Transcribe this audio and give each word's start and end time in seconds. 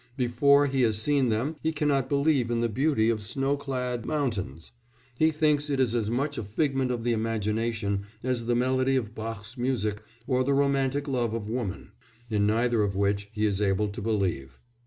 Before 0.17 0.65
he 0.65 0.81
has 0.81 0.99
seen 0.99 1.29
them 1.29 1.57
he 1.61 1.71
cannot 1.71 2.09
believe 2.09 2.49
in 2.49 2.61
the 2.61 2.67
beauty 2.67 3.07
of 3.11 3.21
snow 3.21 3.55
clad 3.55 4.03
mountains; 4.03 4.71
he 5.19 5.29
thinks 5.29 5.69
it 5.69 5.79
as 5.79 6.09
much 6.09 6.39
a 6.39 6.43
figment 6.43 6.89
of 6.89 7.03
the 7.03 7.13
imagination 7.13 8.07
as 8.23 8.47
the 8.47 8.55
melody 8.55 8.95
of 8.95 9.13
Bach's 9.13 9.59
music 9.59 10.01
or 10.25 10.43
the 10.43 10.55
romantic 10.55 11.07
love 11.07 11.35
of 11.35 11.49
woman, 11.49 11.91
in 12.31 12.47
neither 12.47 12.81
of 12.81 12.95
which 12.95 13.29
he 13.31 13.45
is 13.45 13.61
able 13.61 13.89
to 13.89 14.01
believe. 14.01 14.57